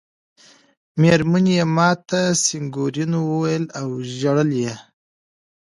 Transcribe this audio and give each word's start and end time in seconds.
مېرمنې 1.01 1.53
یې 1.59 1.63
ما 1.75 1.89
ته 2.07 2.21
سېګنورینو 2.43 3.19
وویل 3.31 3.65
او 3.79 3.87
ژړل 4.17 4.49
یې. 4.63 4.75